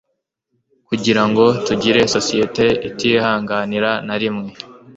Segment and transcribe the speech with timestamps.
[0.87, 4.49] kugira ngo tugire sosiyete itihanganira na rimwe